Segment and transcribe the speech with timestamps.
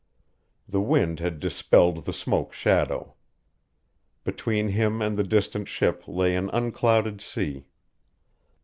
[0.67, 3.13] The wind had dispelled the smoke shadow.
[4.23, 7.67] Between him and the distant ship lay an unclouded sea.